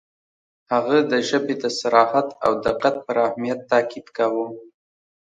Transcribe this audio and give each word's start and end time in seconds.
•هغه 0.71 0.97
د 1.11 1.13
ژبې 1.29 1.55
د 1.63 1.65
صراحت 1.79 2.27
او 2.45 2.51
دقت 2.65 2.95
پر 3.05 3.15
اهمیت 3.27 3.59
تأکید 3.71 4.07
کاوه. 4.17 4.47